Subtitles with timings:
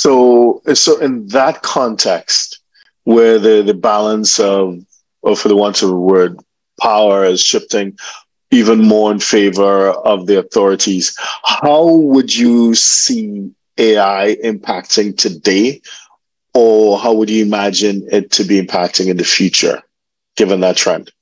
[0.00, 2.60] So, so in that context,
[3.04, 4.78] where the, the balance of,
[5.20, 6.38] or for the want of a word,
[6.80, 7.98] power is shifting
[8.50, 15.82] even more in favor of the authorities, how would you see AI impacting today,
[16.54, 19.82] or how would you imagine it to be impacting in the future,
[20.34, 21.12] given that trend?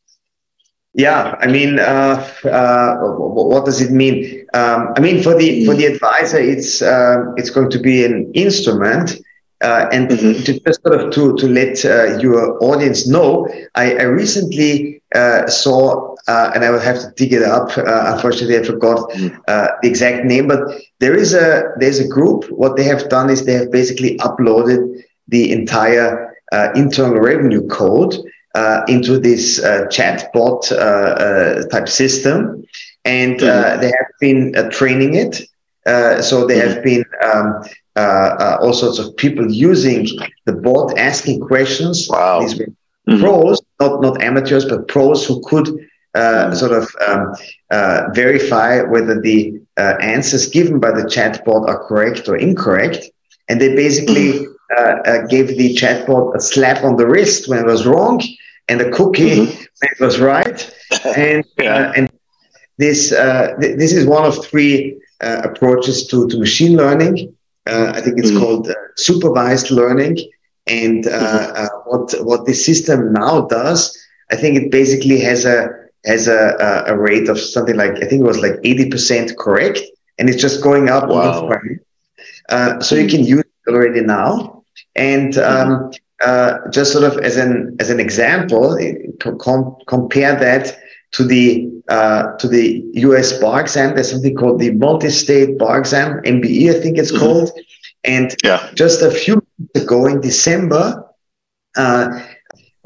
[0.99, 4.45] Yeah, I mean, uh, uh, what does it mean?
[4.53, 8.33] Um, I mean, for the for the advisor, it's uh, it's going to be an
[8.35, 9.13] instrument,
[9.61, 10.43] uh, and mm-hmm.
[10.43, 15.47] to just sort of to to let uh, your audience know, I, I recently uh,
[15.47, 17.71] saw, and I will have to dig it up.
[17.77, 19.37] unfortunately, I forgot mm-hmm.
[19.47, 20.63] the exact name, but
[20.99, 22.51] there is a there's a group.
[22.51, 26.35] What they have done is they have basically uploaded the entire
[26.75, 28.17] internal revenue code
[28.55, 32.65] uh, into this uh, chatbot uh, uh, type system,
[33.05, 33.81] and mm-hmm.
[33.81, 35.37] they have been training it.
[36.23, 36.69] so they mm-hmm.
[36.69, 37.63] have been um,
[38.61, 40.07] all sorts of people using
[40.45, 42.09] the bot, asking questions.
[42.09, 42.41] Wow.
[42.41, 42.67] These were
[43.09, 43.23] mm-hmm.
[43.23, 45.69] pros, not not amateurs, but pros who could
[46.15, 47.35] uh, sort of um,
[47.71, 53.11] uh, verify whether the uh, answers given by the chatbot are correct or incorrect.
[53.49, 54.45] And they basically mm-hmm.
[54.45, 54.58] Uh, uh,
[55.29, 58.23] gave the chatbot a slap on the wrist when it was wrong
[58.69, 59.51] and a cookie mm-hmm.
[59.81, 60.75] when it was right.
[61.17, 61.75] And, yeah.
[61.75, 62.11] Uh, and
[62.77, 67.35] this, th- this is one of three approaches to, to machine learning.
[67.67, 68.41] I think it's mm-hmm.
[68.41, 70.19] called supervised learning.
[70.67, 71.91] And mm-hmm.
[71.91, 73.97] what, what this system now does,
[74.31, 75.69] I think it basically has a
[76.05, 79.81] has a, a, rate of something like I think it was like 80% correct,
[80.19, 81.51] and it's just going up wow.
[82.49, 84.58] Uh, so you can use it already now.
[84.95, 85.91] And um,
[86.25, 88.77] uh, just sort of as an as an example,
[89.41, 90.79] com- compare that
[91.13, 93.39] to the uh, to the U.S.
[93.39, 93.95] bar exam.
[93.95, 97.25] There's something called the multi-state bar exam, MBE, I think it's mm-hmm.
[97.25, 97.51] called.
[98.05, 98.71] And yeah.
[98.75, 101.05] just a few months ago in December,
[101.77, 102.23] uh,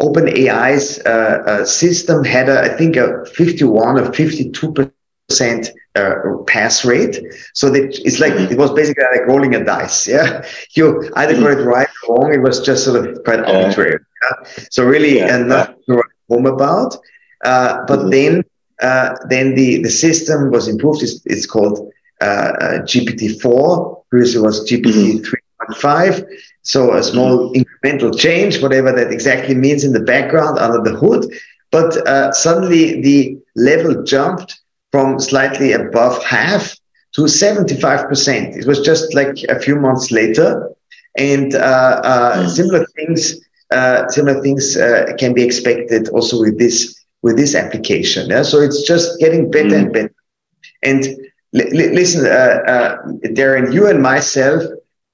[0.00, 4.92] OpenAI's uh, uh, system had, a, I think, a 51 or 52
[5.28, 6.14] percent uh,
[6.46, 7.20] pass rate.
[7.54, 8.52] So that it's like mm-hmm.
[8.52, 10.08] it was basically like rolling a dice.
[10.12, 10.44] Yeah,
[10.74, 11.68] you either got it mm-hmm.
[11.68, 12.34] right or wrong.
[12.34, 13.98] It was just sort of quite arbitrary.
[14.22, 14.52] Yeah?
[14.70, 15.34] So really, yeah.
[15.34, 16.96] and not to write home about.
[17.44, 18.10] Uh, but mm-hmm.
[18.10, 18.44] then,
[18.80, 21.02] uh, then the the system was improved.
[21.02, 24.02] It's, it's called uh, uh, GPT four.
[24.10, 26.24] Previously was GPT three point five.
[26.62, 27.62] So a small mm-hmm.
[27.62, 31.26] incremental change, whatever that exactly means in the background under the hood.
[31.70, 34.61] But uh, suddenly the level jumped
[34.92, 36.76] from slightly above half
[37.14, 38.56] to 75%.
[38.56, 40.70] It was just like a few months later.
[41.18, 42.48] And uh, uh, mm.
[42.48, 48.28] similar things, uh, similar things uh, can be expected also with this with this application.
[48.30, 48.42] Yeah?
[48.42, 49.82] So it's just getting better mm.
[49.82, 50.14] and better.
[50.82, 51.06] And
[51.52, 52.96] listen, uh, uh,
[53.36, 54.62] Derren, you and myself,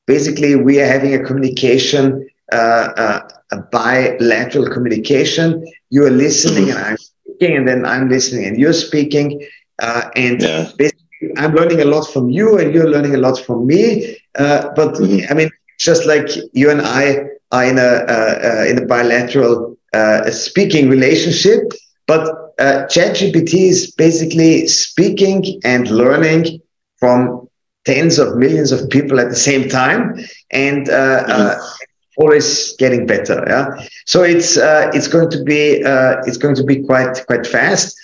[0.06, 3.22] basically, we are having a communication, a
[3.70, 5.66] bilateral communication.
[5.90, 6.78] You are listening, mm-hmm.
[6.78, 9.46] and I'm speaking, and then I'm listening, and you're speaking
[9.78, 10.70] uh, and yeah.
[10.76, 14.16] basically, I'm learning a lot from you, and you're learning a lot from me.
[14.38, 15.30] Uh, but mm-hmm.
[15.30, 19.76] I mean, just like you and I are in a uh, uh in a bilateral
[19.92, 21.60] uh, speaking relationship,
[22.06, 22.28] but
[22.58, 26.60] uh, ChatGPT is basically speaking and learning
[26.98, 27.48] from
[27.84, 30.18] tens of millions of people at the same time,
[30.50, 32.22] and uh, mm-hmm.
[32.22, 33.44] always getting better.
[33.46, 35.82] Yeah, so it's it's going to be
[36.26, 37.96] it's going to be quite quite fast.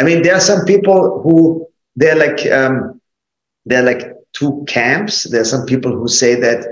[0.00, 3.00] I mean, there are some people who they're like um,
[3.66, 5.24] they're like two camps.
[5.24, 6.64] There are some people who say that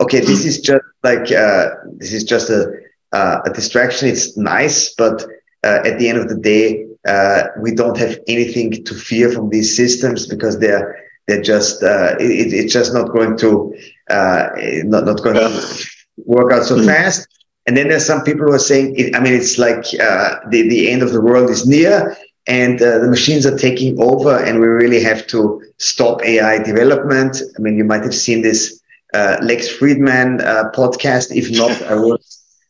[0.00, 2.72] okay, this is just like uh, this is just a
[3.12, 4.08] uh, a distraction.
[4.08, 5.22] It's nice, but
[5.62, 9.50] uh, at the end of the day, uh, we don't have anything to fear from
[9.50, 10.96] these systems because they're
[11.28, 13.74] they're just uh, it, it's just not going to
[14.08, 14.48] uh,
[14.84, 15.86] not not going to
[16.24, 16.86] work out so mm-hmm.
[16.86, 17.28] fast.
[17.66, 20.90] And then there's some people who are saying, it, I mean, it's like the the
[20.90, 24.66] end of the world is near and uh, the machines are taking over and we
[24.66, 27.36] really have to stop AI development.
[27.56, 28.80] I mean, you might have seen this
[29.14, 31.34] uh, Lex Fridman uh, podcast.
[31.34, 32.20] If not, I would,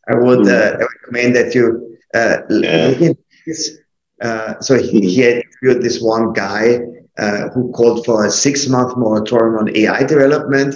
[0.09, 2.89] I would uh, recommend that you uh, yeah.
[2.89, 3.79] look into this.
[4.21, 6.81] Uh, so he, he had interviewed this one guy
[7.55, 10.75] who called for a six month moratorium on AI development.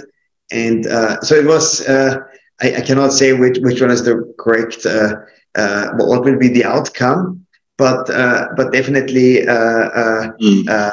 [0.51, 0.85] And
[1.25, 2.19] so it was, I,
[2.61, 7.44] I, cannot say which, which one is the correct, what will be the outcome
[7.77, 10.91] but uh, but definitely uh, uh, mm.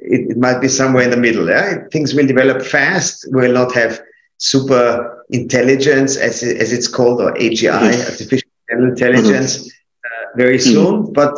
[0.00, 1.48] it, it, might be somewhere in the middle.
[1.48, 1.84] Yeah?
[1.92, 3.26] Things will develop fast.
[3.30, 4.00] We'll not have
[4.38, 8.10] super intelligence, as, as it's called, or AGI, mm.
[8.10, 10.38] artificial intelligence, mm-hmm.
[10.38, 10.62] very mm.
[10.62, 11.06] soon.
[11.06, 11.14] Mm.
[11.14, 11.34] But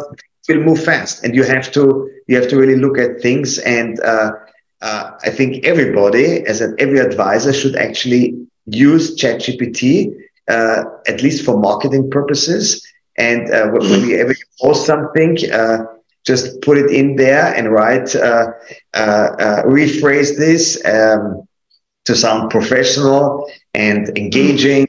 [0.48, 3.58] it will move fast, and you have to you have to really look at things.
[3.58, 4.32] And uh,
[4.80, 10.14] I think everybody, as an every advisor, should actually use ChatGPT
[10.48, 12.86] uh, at least for marketing purposes.
[13.16, 14.08] And uh, mm-hmm.
[14.08, 15.84] whenever you post something, uh,
[16.24, 18.46] just put it in there and write, uh,
[18.94, 18.96] uh,
[19.38, 21.46] uh, rephrase this um,
[22.06, 24.86] to sound professional and engaging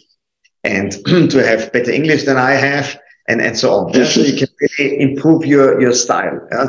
[0.64, 3.94] and to have better English than I have and, and so on.
[3.94, 4.06] Yeah?
[4.06, 6.40] So you can really improve your, your style.
[6.52, 6.68] Yeah?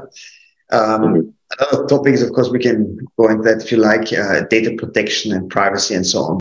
[0.70, 1.20] Um, mm-hmm.
[1.60, 5.32] Other topics, of course, we can go into that if you like, uh, data protection
[5.32, 6.40] and privacy and so on.